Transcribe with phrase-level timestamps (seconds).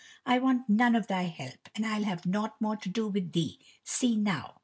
[0.25, 3.59] I want none of thy help, and I'll have nought more to do with thee
[3.83, 4.55] see now."